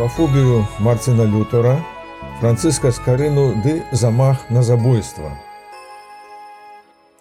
Пафобію 0.00 0.66
Марціна 0.78 1.26
Лютера, 1.26 1.84
Францыска 2.40 2.90
скарыну 2.90 3.52
ды 3.62 3.82
замах 3.92 4.50
на 4.50 4.62
забойства. 4.62 5.36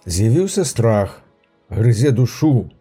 З'явіўся 0.05 0.63
страх, 0.63 1.19
грызе 1.67 2.11
душу, 2.11 2.71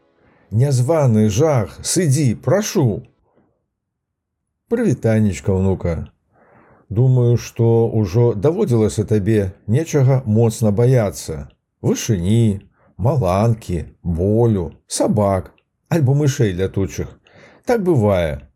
нязваны 0.53 1.27
жах, 1.29 1.83
сыдзі, 1.83 2.39
прашу. 2.39 3.03
Прывітанечка 4.71 5.51
ўнука. 5.51 6.07
Думаю, 6.89 7.35
што 7.35 7.91
ўжо 7.91 8.39
даводзілася 8.39 9.03
табе 9.03 9.51
нечага 9.67 10.23
моцна 10.27 10.71
баяцца. 10.71 11.51
Вышыні, 11.83 12.71
маланкі, 12.97 13.99
болю, 14.07 14.79
сабак, 14.87 15.59
альбо 15.91 16.15
мышэй 16.15 16.55
лятучых. 16.55 17.19
Так 17.67 17.83
бывае. 17.83 18.48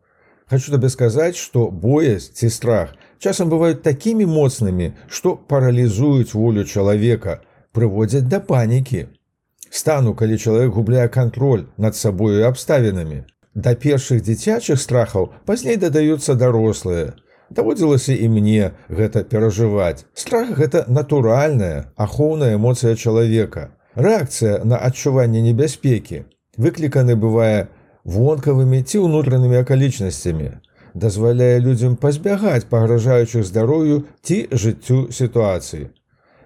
Хочу 0.53 0.73
табе 0.73 0.89
сказаць, 0.93 1.37
што 1.41 1.71
боязь 1.71 2.29
ці 2.29 2.51
страх 2.53 2.91
часам 3.25 3.49
бываюць 3.49 3.81
такімі 3.87 4.27
моцнымі, 4.29 4.91
што 5.09 5.33
паралізуюць 5.53 6.35
волю 6.35 6.65
чалавека, 6.69 7.39
прыводзяць 7.73 8.29
да 8.29 8.41
панікі. 8.51 9.07
Стану, 9.71 10.13
калі 10.13 10.37
чалавек 10.37 10.77
губляе 10.77 11.09
кантроль 11.09 11.65
над 11.79 11.97
сабою 11.97 12.43
і 12.43 12.47
абставінамі. 12.51 13.23
Да 13.55 13.73
першых 13.73 14.21
дзіцячых 14.29 14.77
страхаў 14.77 15.31
пазней 15.49 15.81
дадаюцца 15.81 16.37
дарослыя. 16.37 17.17
Даводзілася 17.49 18.13
і 18.13 18.29
мне 18.29 18.73
гэта 18.93 19.25
перажываць. 19.25 20.05
Страх 20.13 20.53
гэта 20.61 20.85
натуральная, 20.89 21.93
ахоўная 21.97 22.57
эмоцыя 22.61 22.93
чалавека. 22.97 23.71
Рэакцыя 23.97 24.65
на 24.65 24.77
адчуванне 24.77 25.41
небяспекі. 25.49 26.27
Выкліканы 26.61 27.17
бывае 27.17 27.73
вонкавымі 28.05 28.83
ці 28.83 29.07
ўнутранымі 29.07 29.63
акалічнасцямі, 29.63 30.59
дазваляе 30.95 31.63
людзям 31.63 31.95
пазбягаць 31.97 32.67
пагражаючых 32.67 33.47
здароўю 33.47 34.05
ці 34.23 34.49
жыццю 34.51 35.09
сітуацыі. 35.15 35.89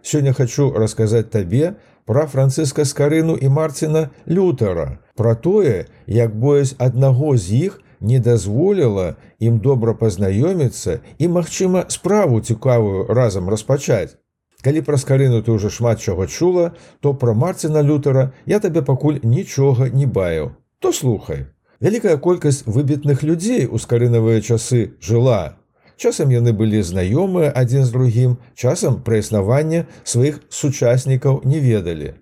Сёння 0.02 0.32
хачу 0.36 0.70
расказаць 0.76 1.30
табе 1.32 1.74
пра 2.04 2.26
францыска 2.26 2.84
скарыну 2.84 3.34
і 3.34 3.48
марціна 3.48 4.10
лютара, 4.28 5.00
пра 5.16 5.34
тое, 5.34 5.86
як 6.06 6.36
боязь 6.36 6.76
аднаго 6.78 7.36
з 7.36 7.72
іх 7.72 7.80
не 8.00 8.20
дазволіла 8.20 9.16
ім 9.40 9.58
добра 9.58 9.96
пазнаёміцца 9.96 11.00
і, 11.18 11.28
магчыма, 11.28 11.88
справу 11.88 12.40
цікавую 12.40 13.08
разам 13.08 13.48
распачаць. 13.48 14.20
Калі 14.62 14.84
пра 14.84 15.00
скарыну 15.00 15.40
ты 15.42 15.56
ўжо 15.56 15.72
шмат 15.72 16.04
чаго 16.04 16.26
чула, 16.26 16.76
то 17.00 17.14
пра 17.14 17.32
марціна 17.32 17.82
лютара 17.82 18.30
я 18.46 18.60
табе 18.60 18.82
пакуль 18.82 19.18
нічога 19.24 19.88
не 19.88 20.06
баю 20.06 20.52
то 20.86 20.92
слухай. 20.92 21.46
Вялікая 21.80 22.16
колькасць 22.16 22.64
выбітных 22.64 23.22
людзей 23.22 23.66
у 23.66 23.78
скарынавыя 23.78 24.40
часы 24.40 24.96
жыла. 25.00 25.56
Часам 25.96 26.30
яны 26.32 26.52
былі 26.56 26.80
знаёмыя 26.80 27.52
адзін 27.52 27.84
з 27.84 27.92
другім, 27.92 28.36
часам 28.54 29.00
пра 29.04 29.20
існаванне 29.20 29.84
сваіх 30.04 30.40
сучаснікаў 30.48 31.42
не 31.44 31.60
ведалі. 31.60 32.14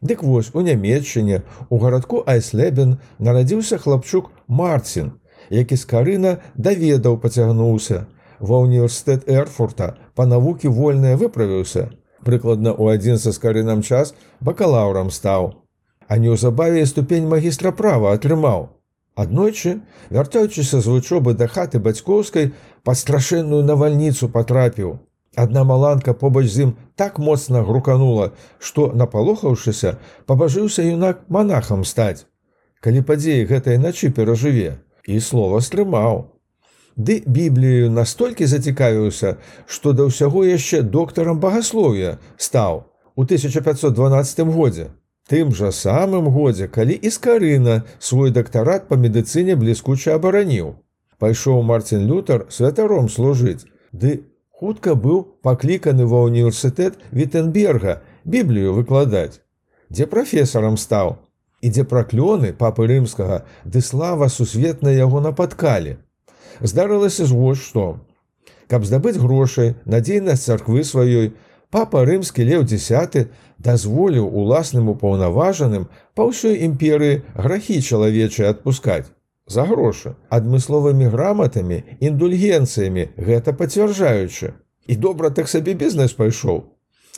Дык 0.00 0.22
вось 0.22 0.50
у 0.54 0.60
нямметчыне 0.60 1.42
у 1.68 1.78
гарадку 1.78 2.22
Айслебен 2.26 2.98
нарадзіўся 3.18 3.78
хлапчук 3.78 4.30
Марцін, 4.46 5.12
які 5.50 5.76
з 5.76 5.84
карына 5.84 6.36
даведаў 6.56 7.20
пацягнуўся. 7.20 8.06
Ва 8.40 8.60
універсітэт 8.62 9.24
Эрфурта 9.26 9.96
па 10.14 10.26
навукі 10.26 10.68
вольная 10.68 11.16
выправіўся. 11.16 11.88
Прыкладна 12.24 12.76
ў 12.76 13.00
адзін 13.00 13.18
са 13.18 13.32
скарынам 13.32 13.82
час 13.82 14.14
бакалаўрам 14.40 15.10
стаў 15.10 15.64
а 16.08 16.16
неўзабаве 16.16 16.86
ступень 16.86 17.28
магістра 17.28 17.70
права 17.70 18.16
атрымаў. 18.16 18.77
Аднойчы, 19.18 19.80
вяртаючыся 20.14 20.78
з 20.78 20.86
вучобы 20.86 21.34
да 21.34 21.48
хаты 21.50 21.80
бацькоўскай 21.82 22.52
пад 22.86 22.98
страшэнную 23.00 23.64
навальніцу 23.66 24.28
патрапіў. 24.30 24.92
Адна 25.34 25.64
маланка 25.66 26.14
побач 26.20 26.46
з 26.54 26.66
ім 26.66 26.70
так 26.94 27.18
моцна 27.18 27.62
груканула, 27.66 28.28
што, 28.58 28.92
напалохаўшыся, 28.94 29.98
пабажыўся 30.30 30.86
юнак 30.86 31.26
манахам 31.28 31.82
стаць. 31.82 32.30
Калі 32.78 33.02
падзеі 33.10 33.48
гэтай 33.50 33.82
начы 33.82 34.12
перажыве 34.14 34.78
і 35.06 35.18
слова 35.30 35.58
стрымаў. 35.66 36.22
Ды 36.94 37.18
біблію 37.26 37.90
настолькі 37.90 38.46
зацікавіўся, 38.46 39.34
што 39.66 39.98
да 39.98 40.06
ўсяго 40.06 40.46
яшчэ 40.46 40.82
доктарам 40.82 41.42
багаслов'я 41.42 42.18
стаў 42.38 42.86
у 43.18 43.26
1512 43.26 44.46
годзе 44.46 44.90
тым 45.28 45.52
жа 45.54 45.70
самым 45.76 46.30
годзе, 46.32 46.68
калі 46.68 46.96
і 46.96 47.12
скарына 47.12 47.82
свой 47.98 48.32
дактарат 48.32 48.88
па 48.88 48.96
медыцыне 48.96 49.56
бліскуча 49.60 50.16
абараніў. 50.16 50.74
Пайшоў 51.18 51.62
Марцін 51.62 52.08
Лютар 52.08 52.46
святаром 52.48 53.08
служыць, 53.12 53.68
ды 53.92 54.24
хутка 54.48 54.94
быў 54.94 55.22
пакліканы 55.44 56.08
ва 56.08 56.24
ўніверсітэт 56.26 56.98
Вітенберга 57.12 58.00
біблію 58.24 58.74
выкладаць, 58.74 59.40
дзе 59.90 60.06
прафесарам 60.06 60.76
стаў, 60.80 61.18
і 61.60 61.70
дзе 61.70 61.84
праклёны 61.84 62.52
папы 62.54 62.86
рымскага 62.86 63.42
ды 63.64 63.82
слава 63.82 64.28
сусветна 64.32 64.94
яго 64.94 65.20
нападкалі. 65.20 65.98
Здарылася 66.60 67.26
з 67.26 67.34
вось 67.34 67.62
што. 67.62 68.00
Каб 68.68 68.84
здабыць 68.84 69.18
грошай, 69.18 69.74
надзейнасць 69.84 70.46
царквы 70.46 70.84
сваёй, 70.84 71.32
папа 71.70 72.04
рымскі 72.04 72.44
леў 72.44 72.64
дзясяты 72.64 73.28
дазволіў 73.58 74.26
уласным 74.30 74.88
упаўнаважаным 74.94 75.86
па 76.14 76.30
ўсёй 76.30 76.62
імперыі 76.66 77.22
грахі 77.34 77.82
чалавечыя 77.82 78.50
адпускаць 78.54 79.10
за 79.48 79.64
грошы 79.66 80.14
адмысловымі 80.30 81.10
граматамі 81.10 81.82
індульгенцыямі 82.00 83.08
гэта 83.16 83.52
пацвярджаючы. 83.52 84.54
І 84.86 84.96
добра 84.96 85.30
так 85.30 85.48
сабе 85.48 85.74
бізнес 85.74 86.12
пайшоў. 86.12 86.64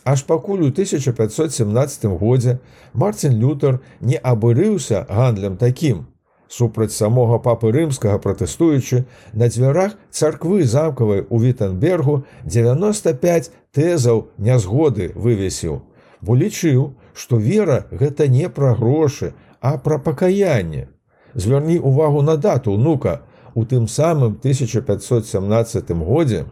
Аж 0.05 0.23
пакуль 0.23 0.65
у 0.65 0.71
1517 0.73 2.07
годзе 2.19 2.59
марцін 2.95 3.37
лютер 3.37 3.81
не 4.01 4.17
абырыўся 4.17 5.05
гандлем 5.11 5.57
такім. 5.57 6.07
Супраць 6.49 6.97
самога 6.97 7.39
папы 7.39 7.71
рымскага 7.71 8.19
пратэстуючы 8.19 9.05
на 9.35 9.47
дзвярах 9.49 9.95
царквы 10.11 10.65
замкавай 10.65 11.23
у 11.29 11.39
вітанбергу 11.39 12.25
95 12.45 13.53
тэзаў 13.71 14.27
нязгоды 14.39 15.13
вывесіў 15.15 15.79
бо 16.21 16.37
лічыў 16.37 16.93
што 17.13 17.37
вера 17.37 17.85
гэта 17.91 18.29
не 18.29 18.49
пра 18.49 18.75
грошы 18.75 19.33
а 19.61 19.77
пра 19.79 19.99
пакаянне. 19.99 20.89
Звярні 21.35 21.79
увагу 21.79 22.23
на 22.23 22.37
дату 22.37 22.77
нука 22.77 23.21
у 23.55 23.65
тым 23.65 23.87
самым 23.89 24.39
1517 24.41 25.91
годзе 25.91 26.45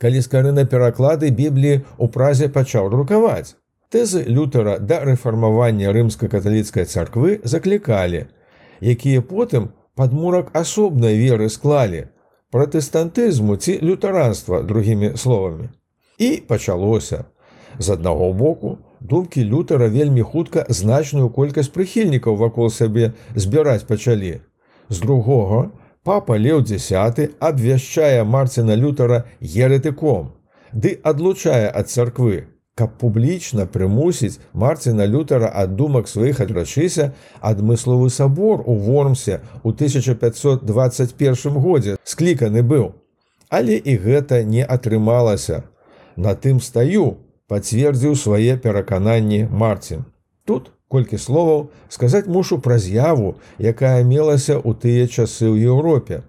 калі 0.00 0.22
скары 0.22 0.52
на 0.52 0.64
пераклады 0.64 1.30
бібліі 1.30 1.82
у 1.98 2.08
празе 2.08 2.48
пачаў 2.48 2.90
друкаваць 2.90 3.56
тэзы 3.90 4.24
лютера 4.28 4.78
да 4.78 5.02
рэфармавання 5.04 5.92
рымска-каталіцкай 5.92 6.86
царквы 6.86 7.40
заклікалі 7.44 8.24
якія 8.80 9.20
потым 9.20 9.68
падмурак 9.94 10.54
асобнай 10.56 11.18
веры 11.20 11.50
склалі 11.52 12.06
пратэстантызму 12.50 13.56
ці 13.56 13.78
лютаранства 13.82 14.62
другімі 14.62 15.12
словамі. 15.16 15.68
І 16.18 16.36
пачалося. 16.36 17.24
З 17.78 17.90
аднаго 17.90 18.32
боку 18.32 18.78
думкі 19.00 19.44
лютара 19.44 19.88
вельмі 19.88 20.22
хутка 20.22 20.66
значную 20.68 21.30
колькасць 21.30 21.72
прыхільнікаў 21.74 22.36
вакол 22.36 22.70
сябе 22.70 23.12
збіраць 23.34 23.88
пачалі 23.88 24.40
з 24.88 25.00
другога 25.00 25.70
папа 26.04 26.36
леў 26.36 26.62
дзясяты 26.62 27.30
абвяшчае 27.40 28.24
марціна 28.24 28.76
лютара 28.76 29.24
ерытыком 29.40 30.32
ды 30.72 30.96
адлучае 31.02 31.68
ад 31.68 31.90
царквы 31.90 32.46
каб 32.80 32.96
публічна 33.00 33.66
прымусіць 33.68 34.40
Марціна 34.62 35.06
лютара 35.14 35.50
ад 35.62 35.74
думак 35.76 36.08
сваіх 36.08 36.40
адрачыся 36.44 37.12
адмысловы 37.50 38.08
сабор 38.14 38.62
у 38.64 38.76
вормсе 38.86 39.40
ў 39.60 39.76
1521 39.76 41.60
годзе 41.66 41.96
скліканы 42.12 42.64
быў. 42.64 42.86
Але 43.50 43.76
і 43.76 43.96
гэта 44.04 44.40
не 44.54 44.64
атрымалася. 44.64 45.64
На 46.16 46.32
тым 46.34 46.60
стаю 46.64 47.18
пацвердзіў 47.50 48.14
свае 48.14 48.56
перакананні 48.62 49.44
Марцін. 49.50 50.06
Тут 50.46 50.70
колькі 50.86 51.18
словаў 51.18 51.70
сказаць 51.88 52.30
мушу 52.30 52.58
пра 52.62 52.78
з'яву, 52.78 53.34
якая 53.58 54.02
мелася 54.06 54.58
ў 54.58 54.70
тыя 54.78 55.06
часы 55.10 55.50
ў 55.50 55.74
Еўропе. 55.74 56.22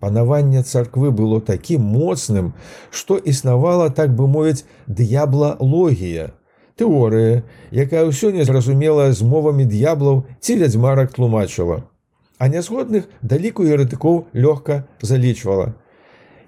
Панаванне 0.00 0.60
царквы 0.62 1.10
было 1.10 1.40
такім 1.40 1.80
моцным, 1.80 2.52
што 2.90 3.16
існавала 3.16 3.88
так 3.88 4.12
бы 4.16 4.28
мовіць 4.28 4.68
д'ябла 4.86 5.56
логія. 5.60 6.32
Тэорыя, 6.76 7.40
якая 7.72 8.04
ўсё 8.04 8.32
незразумелая 8.36 9.08
з 9.16 9.24
мовамі 9.24 9.64
д'яблаў 9.64 10.24
ці 10.44 10.60
вядзьмарак 10.60 11.16
тлумачыла. 11.16 11.88
А 12.36 12.52
нязгодных 12.52 13.08
даліку 13.24 13.64
ерытыкоў 13.64 14.28
лёгка 14.36 14.84
залічвала, 15.00 15.72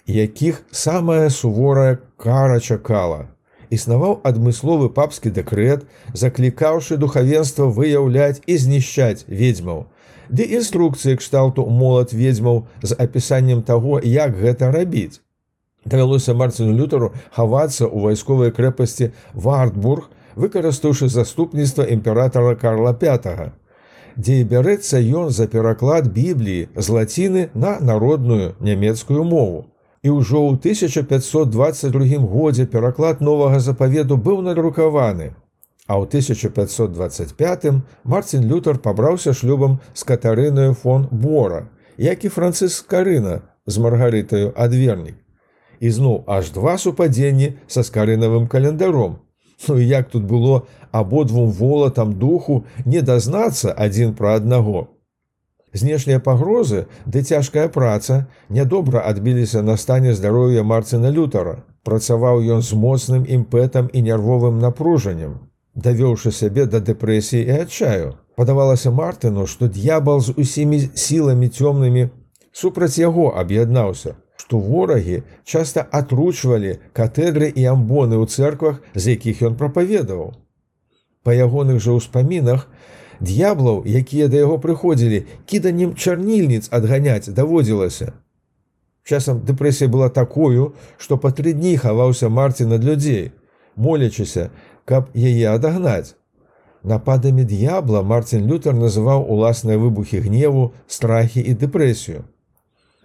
якіх 0.05 0.61
самая 0.69 1.33
суворая 1.33 1.97
кара 2.21 2.61
чакала. 2.61 3.33
Існаваў 3.71 4.19
адмысловы 4.25 4.89
папскі 4.91 5.31
дэкрэт, 5.31 5.85
заклікаўшы 6.13 6.97
духавенства 6.97 7.69
выяўляць 7.69 8.43
і 8.47 8.57
знішчаць 8.57 9.25
ведзьмаў. 9.29 9.87
Ды 10.29 10.45
інструкцыі 10.59 11.17
кшталту 11.17 11.65
молад 11.67 12.13
ведзьмаў 12.13 12.67
з 12.83 12.97
апісаннем 12.99 13.63
таго, 13.63 14.01
як 14.05 14.37
гэта 14.37 14.73
рабіць. 14.73 15.21
Давялося 15.85 16.35
Марціну 16.35 16.75
Лютару 16.77 17.15
хавацца 17.33 17.87
ў 17.89 18.09
вайсковай 18.09 18.53
крэпасці 18.53 19.13
Вартбург, 19.33 20.11
выкарыстаўшы 20.37 21.09
заступніцтва 21.09 21.89
імператора 21.89 22.55
Карла 22.55 22.93
V, 22.93 23.51
дзе 24.19 24.41
і 24.43 24.45
бярэцца 24.51 25.01
ён 25.01 25.31
за 25.31 25.47
пераклад 25.47 26.11
бібліі 26.13 26.69
з 26.75 26.87
лаціны 26.91 27.49
на 27.55 27.79
народную 27.81 28.55
нямецкую 28.61 29.25
мову. 29.25 29.67
І 30.03 30.15
ўжо 30.15 30.39
ў 30.47 30.59
1522 30.63 32.23
годзе 32.23 32.67
пераклад 32.67 33.21
новага 33.21 33.59
запаведу 33.59 34.17
быў 34.17 34.43
надрукаваны. 34.47 35.35
А 35.89 35.97
ў 35.99 36.05
1525 36.07 37.83
Марцін 38.05 38.45
Лютер 38.47 38.79
пабраўся 38.79 39.33
шлюбам 39.33 39.81
з 39.95 40.05
катарынаю 40.05 40.75
фон 40.75 41.09
Бора, 41.11 41.67
як 41.97 42.25
і 42.25 42.29
францыск 42.29 42.87
Карына 42.87 43.41
з 43.67 43.75
маргарытаю 43.79 44.53
адвернік. 44.55 45.17
Ізноў 45.81 46.23
аж 46.27 46.51
два 46.51 46.79
супадзенні 46.79 47.57
са 47.67 47.83
скарынавым 47.83 48.47
календаром. 48.47 49.19
Ну 49.67 49.79
і 49.79 49.87
як 49.87 50.11
тут 50.11 50.23
было 50.23 50.67
абодвум 50.93 51.51
волатам 51.51 52.15
духу 52.19 52.65
не 52.85 53.03
дазнацца 53.03 53.75
адзін 53.75 54.15
пра 54.15 54.37
аднаго. 54.39 54.89
Знешнія 55.73 56.19
пагрозы 56.21 56.87
ды 57.07 57.23
цяжкая 57.23 57.69
праца 57.69 58.27
нядобра 58.49 59.03
адбіліся 59.05 59.63
на 59.63 59.77
стане 59.77 60.15
здароўя 60.15 60.63
Марціна 60.63 61.11
Лютара. 61.11 61.65
Працаваў 61.85 62.41
ён 62.43 62.63
з 62.63 62.73
моцным 62.75 63.25
імпэтам 63.25 63.89
і 63.93 64.03
нервовым 64.03 64.59
напружаннем, 64.59 65.39
давёўшы 65.75 66.33
сябе 66.33 66.67
да 66.67 66.81
дэпрэсіі 66.81 67.45
і 67.45 67.61
адчаю. 67.65 68.15
Падавалася 68.37 68.91
Мартыну, 68.91 69.47
што 69.47 69.69
д'ябал 69.69 70.21
з 70.21 70.33
усімі 70.37 70.81
сіламі 70.95 71.49
цёмнымі 71.49 72.09
супраць 72.53 72.99
яго 72.99 73.33
аб'яднаўся 73.37 74.17
што 74.49 74.59
ворагі 74.59 75.23
часта 75.45 75.83
атручвалі 75.99 76.79
катедры 76.97 77.51
і 77.51 77.65
амбоны 77.75 78.17
ў 78.17 78.25
цэрквах, 78.31 78.81
з 78.95 79.19
якіх 79.19 79.43
ён 79.45 79.59
прапаведаваў. 79.61 80.33
Па 81.27 81.35
ягоных 81.35 81.83
жа 81.85 81.99
ўспамінах 81.99 82.65
д'яблаў, 83.21 83.83
якія 83.87 84.29
да 84.29 84.37
яго 84.45 84.59
прыходзілі, 84.59 85.25
кіданнем 85.47 85.95
чарнільніц 85.95 86.69
адганяць 86.71 87.29
даводзілася. 87.29 88.13
Часам 89.05 89.41
дэпрэсія 89.41 89.89
была 89.89 90.09
такою, 90.09 90.75
што 90.99 91.17
па 91.17 91.31
тры 91.33 91.53
дні 91.53 91.77
хаваўся 91.77 92.29
марці 92.29 92.69
над 92.69 92.85
людзей, 92.85 93.33
молячыся, 93.77 94.51
каб 94.85 95.09
яе 95.15 95.49
адагнаць. 95.49 96.15
Нападамі 96.85 97.45
д'ябла 97.45 98.03
Марцін 98.03 98.47
Лютер 98.47 98.75
называў 98.75 99.25
уласныя 99.27 99.79
выбухі 99.79 100.21
гневу, 100.23 100.73
страхі 100.87 101.41
і 101.41 101.55
дэпрэсію. 101.55 102.23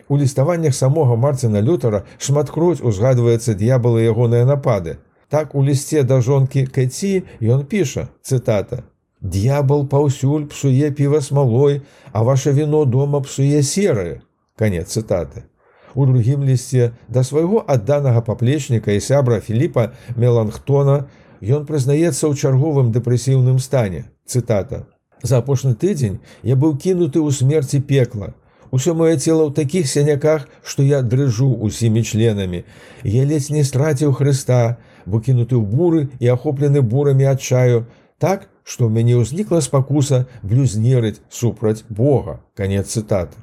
У 0.08 0.18
ліставаннях 0.18 0.76
самога 0.76 1.16
Марціна 1.16 1.62
Лютара 1.62 2.04
шматкроць 2.20 2.84
узгадваецца 2.84 3.56
д'ябалы 3.58 4.04
ягоныя 4.06 4.46
напады. 4.46 4.98
Так 5.30 5.56
у 5.56 5.64
лісце 5.64 6.04
да 6.04 6.22
жонкі 6.22 6.68
Кэці 6.70 7.24
ён 7.42 7.66
піша 7.66 8.08
цытата: 8.22 8.84
Д'ябал 9.24 9.88
паўсюль 9.88 10.46
псуе 10.52 10.92
піва 10.92 11.22
смалой, 11.22 11.82
а 12.12 12.24
ваше 12.24 12.52
віно 12.52 12.84
дома 12.86 13.22
псуе 13.24 13.64
серы. 13.64 14.22
Канец 14.60 14.92
цытаты. 14.92 15.48
У 15.96 16.06
другім 16.06 16.44
лісце 16.44 16.92
да 17.08 17.24
свайго 17.24 17.64
адданага 17.68 18.22
паплечніка 18.22 18.92
і 18.92 19.00
сябра 19.00 19.40
Філіпа 19.40 19.94
Меланхтона 20.20 21.08
ён 21.40 21.64
прызнаецца 21.64 22.28
ў 22.28 22.36
чарговым 22.36 22.92
дэпрэсіўным 22.92 23.60
стане. 23.64 24.12
цытата. 24.28 24.86
За 25.24 25.38
апошні 25.40 25.74
тыдзень 25.74 26.20
я 26.44 26.56
быў 26.56 26.76
кінуты 26.76 27.24
ў 27.24 27.32
смерці 27.32 27.80
пекла, 27.80 28.34
Усё 28.74 28.98
маё 28.98 29.16
цело 29.22 29.48
ў 29.48 29.54
такіх 29.54 29.86
сяняках, 29.88 30.50
што 30.64 30.84
я 30.84 31.06
дрыжу 31.06 31.46
усімі 31.62 32.02
членамі. 32.04 32.64
Я 33.04 33.24
ледзь 33.24 33.54
не 33.54 33.64
страціў 33.64 34.18
Хрыста, 34.18 34.82
бо 35.06 35.22
кінуты 35.22 35.56
ў 35.56 35.62
буры 35.62 36.10
і 36.20 36.34
ахоплены 36.34 36.82
бурамі 36.82 37.30
адчаю, 37.30 37.86
так, 38.18 38.50
што 38.64 38.88
ў 38.88 38.92
мяне 38.96 39.16
ўзнікла 39.20 39.62
спакуса 39.62 40.26
блюзнерыць 40.42 41.22
супраць 41.30 41.84
Бога. 41.90 42.40
Канец 42.56 42.88
цытаты. 42.96 43.38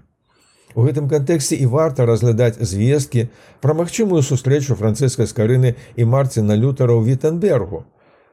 У 0.74 0.86
гэтым 0.86 1.08
кантэксце 1.10 1.56
і 1.58 1.66
варта 1.66 2.06
разглядаць 2.06 2.60
звесткі 2.62 3.26
пра 3.60 3.74
магчымую 3.74 4.22
сустрэчу 4.22 4.76
францыскай 4.78 5.26
скарыны 5.26 5.74
і 5.96 6.06
Марціна 6.06 6.54
Лютара 6.54 6.94
ў 6.94 7.10
Вітенбергу, 7.10 7.82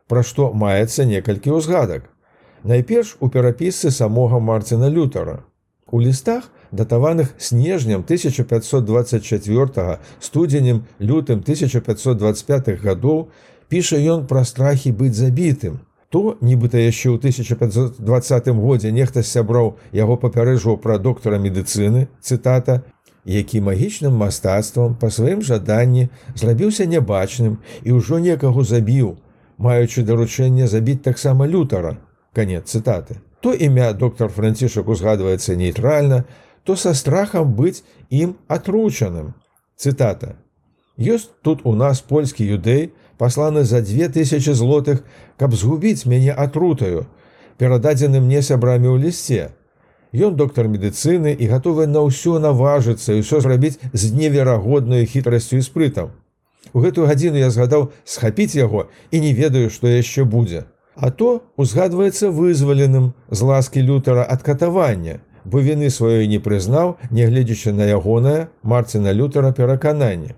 пра 0.08 0.22
што 0.22 0.54
маецца 0.54 1.06
некалькі 1.10 1.58
ўзгадак. 1.58 2.06
Найперш 2.64 3.18
у 3.20 3.30
перапісцы 3.34 3.92
самога 3.92 4.40
Марціна 4.40 4.90
Лютара. 4.90 5.42
У 5.90 6.00
лістах 6.00 6.52
датаваных 6.72 7.34
снежнем 7.38 8.04
1524 8.06 10.00
студзенем 10.20 10.86
лютым 11.00 11.40
1525 11.42 12.82
гадоў 12.82 13.30
піша 13.70 13.98
ён 13.98 14.28
пра 14.28 14.44
страхі 14.44 14.92
быць 14.92 15.16
забітым. 15.16 15.80
То 16.10 16.38
нібыта 16.40 16.80
яшчэ 16.80 17.12
ў 17.12 17.20
1520 17.20 18.48
годзе 18.56 18.92
нехта 18.96 19.24
сяброў 19.24 19.76
яго 19.92 20.16
папярэжваў 20.16 20.80
пра 20.80 20.98
доктара 20.98 21.36
медыцыны 21.36 22.08
цытата, 22.24 22.84
які 23.28 23.60
магічным 23.62 24.16
мастацтвам 24.16 24.96
па 24.96 25.12
сваім 25.12 25.44
жаданні 25.44 26.08
зрабіўся 26.36 26.88
нябачным 26.88 27.60
і 27.84 28.00
ўжо 28.00 28.24
некаго 28.24 28.64
забіў, 28.64 29.20
маючы 29.60 30.08
даручэнне 30.08 30.68
забіць 30.68 31.04
таксама 31.04 31.44
лютара. 31.44 31.98
канец 32.38 32.70
цытаты. 32.70 33.18
То 33.42 33.54
імя 33.54 33.94
доктор 33.94 34.30
Францішак 34.30 34.88
узгадваецца 34.88 35.56
нейтральна, 35.56 36.24
то 36.64 36.76
са 36.76 36.94
страхам 36.94 37.54
быць 37.58 37.84
ім 38.10 38.36
атручаным. 38.48 39.34
Цытата. 39.76 40.36
Ёсць 40.98 41.30
тут 41.42 41.62
у 41.64 41.76
нас 41.76 42.02
польскі 42.02 42.46
юдэй, 42.46 42.94
пасланы 43.18 43.64
за 43.64 43.82
две 43.82 44.10
тысячи 44.10 44.50
злотых, 44.50 45.04
каб 45.38 45.54
згубіць 45.54 46.06
мяне 46.06 46.34
атрутаю, 46.34 47.06
перададзены 47.58 48.20
мне 48.22 48.42
сябрамі 48.42 48.90
ў 48.90 49.06
лісце. 49.06 49.54
Ён 50.14 50.36
доктар 50.36 50.68
медыцыны 50.68 51.34
і 51.38 51.46
гатовы 51.52 51.86
на 51.86 52.02
ўсё 52.02 52.40
наважыцца 52.42 53.14
і 53.14 53.22
ўсё 53.22 53.42
зрабіць 53.46 53.78
з 53.94 54.12
неверагоднаю 54.14 55.06
хітрасцю 55.06 55.62
і 55.62 55.66
спрытам. 55.66 56.10
У 56.74 56.82
гэтую 56.82 57.06
гадзіну 57.06 57.38
я 57.38 57.50
згадаў 57.54 57.92
схапіць 58.04 58.58
яго 58.58 58.90
і 59.12 59.22
не 59.22 59.34
ведаю, 59.34 59.70
што 59.70 59.88
яшчэ 59.88 60.26
будзе. 60.26 60.66
А 60.96 61.12
то 61.12 61.46
узгадваецца 61.58 62.34
вызваленым 62.34 63.14
з 63.30 63.40
ласкі 63.46 63.86
лютара 63.86 64.26
ад 64.26 64.42
катавання, 64.42 65.22
бо 65.46 65.62
віны 65.62 65.94
сваёй 65.94 66.26
не 66.26 66.42
прызнаў, 66.42 66.98
нягледзячы 67.12 67.72
на 67.72 67.86
ягонае 67.86 68.50
Марціна 68.64 69.14
лютара 69.14 69.54
перакананне. 69.54 70.34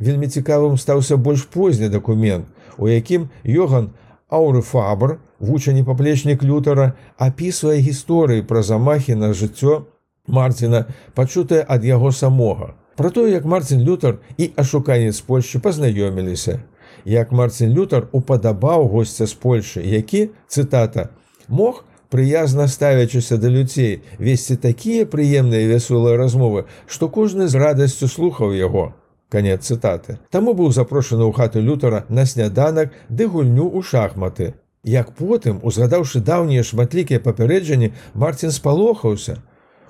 Вельмі 0.00 0.26
цікавым 0.26 0.78
стаўся 0.78 1.16
больш 1.16 1.42
позні 1.42 1.88
дакумент, 1.88 2.46
у 2.78 2.88
якім 2.88 3.28
Йоган 3.44 3.90
Ауры 4.30 4.62
Фабр, 4.62 5.18
вучані 5.38 5.82
паплечнік 5.84 6.42
лютара, 6.42 6.92
апісвае 7.18 7.80
гісторыі 7.80 8.42
пра 8.42 8.62
замахі 8.62 9.14
на 9.14 9.32
жыццё 9.32 9.86
Марціна, 10.26 10.84
пачутае 11.14 11.64
ад 11.68 11.84
яго 11.84 12.12
самога. 12.12 12.74
Пра 12.98 13.10
тое, 13.10 13.30
як 13.30 13.44
Марцін 13.44 13.80
Лютар 13.80 14.18
і 14.36 14.50
ашуканец 14.56 15.20
Польшчы 15.22 15.60
пазнаёміліся. 15.62 16.60
Як 17.04 17.32
Марцін 17.32 17.70
Лютар 17.70 18.08
упадабаў 18.12 18.88
госця 18.88 19.26
з 19.26 19.34
Польшы, 19.34 19.80
які 19.86 20.30
цытата 20.48 21.08
мог 21.48 21.84
прыязна 22.10 22.66
ставячыся 22.68 23.38
да 23.38 23.48
людзей 23.48 24.02
весці 24.18 24.56
такія 24.56 25.06
прыемныя 25.06 25.70
вясулыя 25.70 26.16
размовы, 26.18 26.66
што 26.86 27.08
кожны 27.08 27.48
з 27.48 27.54
радасцю 27.54 28.08
слухаў 28.08 28.52
яго. 28.52 28.94
Канец 29.28 29.68
цытаты. 29.68 30.18
Таму 30.30 30.54
быў 30.54 30.72
запрошаны 30.72 31.24
ў 31.28 31.32
хату 31.36 31.60
лютара 31.60 32.04
на 32.08 32.24
сняданак 32.24 32.92
ды 33.08 33.28
гульню 33.28 33.68
ў 33.68 33.82
шахматы. 33.84 34.54
Як 34.84 35.12
потым, 35.14 35.60
узгадаўшы 35.62 36.24
даўнія 36.24 36.64
шматлікія 36.64 37.20
папярэджанні, 37.20 37.92
Марцін 38.14 38.54
спалохаўся, 38.54 39.42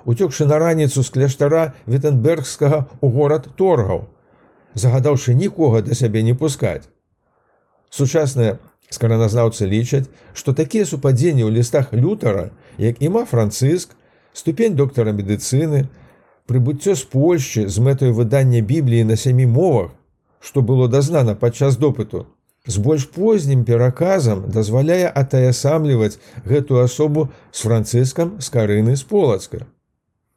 уцёкшы 0.03 0.45
на 0.45 0.59
раніцу 0.59 1.03
з 1.03 1.09
кляштара 1.09 1.73
вітенбергскага 1.87 2.87
ў 2.99 3.07
горад 3.07 3.47
торгаў, 3.55 4.09
загадаўшы 4.73 5.35
нікога 5.35 5.85
да 5.87 5.95
сябе 5.95 6.23
не 6.23 6.33
пускаць. 6.33 6.89
Сучасная 7.89 8.59
Скараназнаўцы 8.89 9.67
лічаць, 9.69 10.09
што 10.33 10.53
такія 10.57 10.85
супадзенні 10.85 11.45
ў 11.45 11.61
лістах 11.61 11.93
лютара, 11.93 12.49
як 12.81 12.97
іма 13.05 13.25
францыск, 13.29 13.93
ступень 14.33 14.75
доктара 14.75 15.13
медыцыны, 15.13 15.85
прыбыццё 16.49 16.97
з 16.97 17.05
Польшчы 17.13 17.69
з 17.69 17.77
мэтай 17.85 18.11
выдання 18.17 18.61
бібліі 18.65 19.05
на 19.05 19.15
сямі 19.15 19.45
мовах, 19.45 19.93
што 20.41 20.65
было 20.65 20.87
дазнана 20.89 21.35
падчас 21.35 21.77
допыту, 21.77 22.25
з 22.65 22.77
больш 22.77 23.05
познім 23.05 23.65
пераказам 23.65 24.45
дазваляе 24.49 25.11
атаясамліваць 25.21 26.17
гэтую 26.45 26.81
асобу 26.83 27.29
з 27.51 27.67
францыскам 27.67 28.33
з 28.39 28.49
карыны 28.49 28.95
з 28.95 29.03
полацка. 29.03 29.65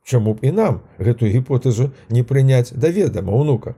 Чаму 0.04 0.34
б 0.34 0.44
і 0.48 0.52
нам 0.52 0.80
гэтую 0.98 1.32
гіпотэзу 1.32 1.90
не 2.10 2.22
прыняць 2.22 2.74
да 2.74 2.92
ведама 2.92 3.32
ўнука? 3.32 3.74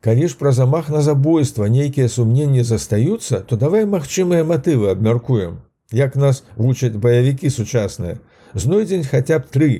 Калі 0.00 0.28
ж 0.28 0.36
пра 0.38 0.52
замах 0.52 0.88
на 0.90 1.02
забойства 1.02 1.68
нейкія 1.68 2.08
сумненні 2.08 2.62
застаюцца, 2.62 3.40
то 3.40 3.56
давай 3.56 3.86
магчымыя 3.86 4.44
матывы 4.44 4.90
абмяркуем. 4.90 5.60
Як 5.92 6.16
нас 6.16 6.44
вучаць 6.56 6.98
баявікі 6.98 7.50
сучасныя, 7.50 8.18
знойдзень 8.54 9.04
хаця 9.04 9.38
б 9.38 9.46
тры 9.50 9.70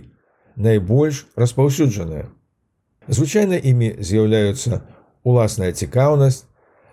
найбольш 0.56 1.26
распаўсюджаныя. 1.36 2.26
Звычайна 3.08 3.54
імі 3.54 3.94
з'яўляюцца 4.00 4.82
уласная 5.22 5.72
цікаўнасць, 5.72 6.44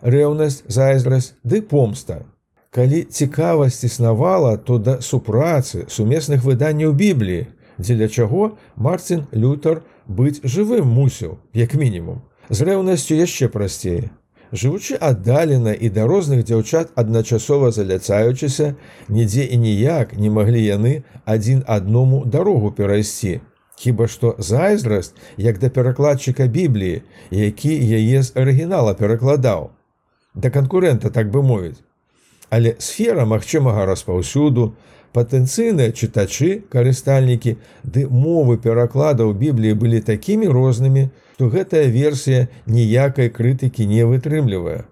рэўнасць, 0.01 0.63
зайздрасць 0.67 1.33
ды 1.43 1.61
помста. 1.61 2.23
Калі 2.73 3.03
цікавасць 3.03 3.83
існавала, 3.83 4.57
то 4.57 4.77
да 4.77 4.99
супрацы 5.01 5.85
сумесных 5.89 6.43
выданняў 6.43 6.93
бібліі, 6.93 7.47
дзеля 7.77 8.07
чаго 8.09 8.57
Марцін 8.75 9.25
Лютер 9.33 9.83
быць 10.07 10.41
жывым 10.43 10.89
мусіў, 10.89 11.37
як 11.53 11.73
мінімум. 11.73 12.21
З 12.49 12.67
рэўнасцю 12.69 13.15
яшчэ 13.15 13.47
прасцей. 13.49 14.09
Жывучы 14.53 14.97
аддалена 15.01 15.73
і 15.73 15.89
да 15.89 16.05
розных 16.05 16.43
дзяўчат 16.45 16.91
адначасова 16.93 17.71
заляцаючыся, 17.71 18.75
нідзе 19.09 19.45
і 19.45 19.57
ніяк 19.57 20.13
не 20.13 20.29
маглі 20.29 20.61
яны 20.61 20.93
адзін 21.25 21.63
адному 21.65 22.25
дарогу 22.25 22.69
перайсці. 22.71 23.41
Хіба 23.75 24.07
што 24.07 24.35
зайздрасць, 24.37 25.13
як 25.37 25.59
да 25.59 25.69
перакладчыка 25.69 26.47
бібліі, 26.47 27.01
які 27.31 27.73
яе 27.73 28.23
з 28.23 28.31
арыгінала 28.35 28.93
перакладаў. 28.93 29.71
Да 30.35 30.49
канкурэнта 30.49 31.09
так 31.09 31.31
бы 31.31 31.41
мовіць. 31.41 31.81
Але 32.49 32.75
сфера 32.79 33.25
магчымага 33.25 33.85
распаўсюду, 33.85 34.73
патэнцыйныя 35.13 35.91
чытачы, 35.91 36.63
карыстальнікі 36.69 37.57
ды 37.83 38.05
мовы 38.09 38.57
перакладаў 38.57 39.33
бібліі 39.33 39.73
былі 39.73 40.01
такімі 40.01 40.47
рознымі, 40.47 41.09
то 41.37 41.49
гэтая 41.49 41.89
версія 41.89 42.47
ніякай 42.65 43.29
крытыкі 43.29 43.85
не 43.89 44.05
вытрымлівае. 44.05 44.85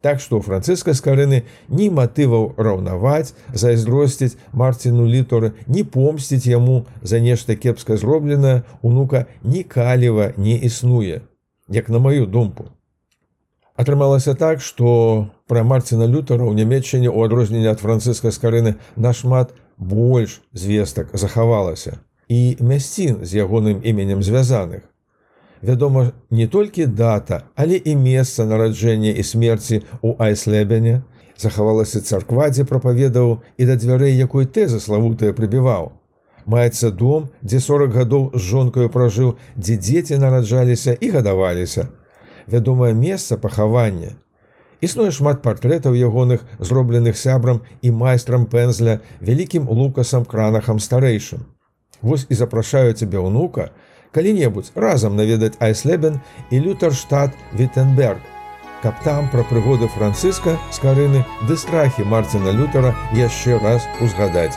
Так 0.00 0.20
што 0.22 0.38
францыска 0.38 0.94
скарыны 0.94 1.42
ні 1.68 1.88
матываў 1.90 2.52
раўнаваць, 2.56 3.34
зайздросціць 3.50 4.38
марціну 4.52 5.06
літары, 5.10 5.52
не 5.66 5.82
помсціць 5.82 6.46
яму 6.46 6.86
за 7.02 7.18
нешта 7.18 7.56
кепска 7.56 7.96
зробленае, 7.96 8.62
унука 8.82 9.26
ні 9.42 9.64
каліва 9.64 10.32
не 10.36 10.54
існуе, 10.54 11.22
як 11.68 11.88
на 11.88 11.98
маю 11.98 12.26
думку. 12.26 12.70
Атрымалася 13.74 14.34
так, 14.34 14.60
што 14.60 15.30
пра 15.46 15.62
марціна 15.62 16.06
лютара 16.06 16.46
ў 16.46 16.54
нямецчыне 16.54 17.10
ў 17.10 17.26
адрозненне 17.26 17.70
ад 17.70 17.82
францыска 17.82 18.30
скарыны 18.30 18.74
нашмат 18.94 19.54
больш 19.78 20.42
звестак 20.52 21.10
захавалася 21.14 21.98
і 22.28 22.58
мясцін 22.60 23.24
з 23.24 23.38
ягоным 23.42 23.82
іменем 23.82 24.22
звязаных. 24.22 24.82
Вядома, 25.62 26.12
не 26.30 26.46
толькі 26.46 26.86
дата, 26.86 27.42
але 27.54 27.76
і 27.76 27.96
месца 27.96 28.46
нараджэння 28.46 29.10
і 29.10 29.22
смерці 29.22 29.82
ў 30.02 30.14
айслебене 30.18 31.02
захавалася 31.36 32.00
царква, 32.00 32.50
дзе 32.50 32.64
прапаведаў 32.64 33.38
і 33.58 33.66
да 33.66 33.76
дзвярэй 33.76 34.14
якой 34.18 34.46
тэза 34.46 34.80
славутая 34.80 35.32
прыбіваў. 35.32 35.92
Маецца 36.46 36.90
дом, 36.90 37.28
дзе 37.42 37.60
40 37.60 37.92
гадоў 37.92 38.30
з 38.34 38.42
жонкаю 38.42 38.88
пражыў, 38.88 39.36
дзе 39.56 39.76
дзеці 39.76 40.18
нараджаліся 40.18 40.96
і 41.00 41.10
гадаваліся 41.10 41.88
вядомае 42.48 42.94
месца 42.94 43.36
пахавання. 43.36 44.16
Існуе 44.80 45.10
шмат 45.10 45.42
партрэтаў 45.42 45.94
ягоных, 45.98 46.44
зробленых 46.58 47.18
сябрам 47.18 47.60
і 47.82 47.90
майстрам 47.90 48.46
пензля 48.46 49.00
вялікім 49.20 49.68
лукасам 49.68 50.24
кранахам 50.24 50.78
старэйшым. 50.78 51.44
Вось 52.00 52.26
і 52.30 52.34
запрашаю 52.34 52.94
цябе 52.94 53.18
ўнука, 53.18 53.70
калі-небудзь 54.12 54.72
разам 54.74 55.16
наведаць 55.16 55.58
Айслебен 55.60 56.20
і 56.50 56.60
Лютарштат 56.60 57.32
Віттенберг, 57.52 58.20
каб 58.82 58.94
там 59.04 59.28
пра 59.30 59.42
прыгоды 59.48 59.88
францыска 59.88 60.56
з 60.70 60.78
карыны 60.84 61.24
ды 61.48 61.56
страхі 61.56 62.04
Марціна 62.04 62.54
Лютара 62.54 62.94
яшчэ 63.14 63.58
раз 63.62 63.86
узгадаць. 64.00 64.56